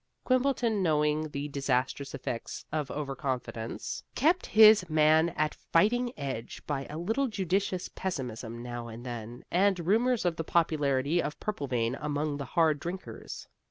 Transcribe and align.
Quimbleton, 0.25 0.81
knowing 0.81 1.29
the 1.29 1.47
disastrous 1.49 2.15
effects 2.15 2.65
of 2.71 2.89
over 2.89 3.15
confidence, 3.15 4.03
kept 4.15 4.47
his 4.47 4.89
man 4.89 5.29
at 5.37 5.53
fighting 5.53 6.11
edge 6.17 6.65
by 6.65 6.87
a 6.89 6.97
little 6.97 7.27
judicious 7.27 7.87
pessimism 7.87 8.63
now 8.63 8.87
and 8.87 9.05
then, 9.05 9.45
and 9.51 9.77
rumors 9.85 10.25
of 10.25 10.37
the 10.37 10.43
popularity 10.43 11.21
of 11.21 11.39
Purplevein 11.39 11.95
among 12.01 12.37
the 12.37 12.45
hard 12.45 12.79
drinkers. 12.79 13.47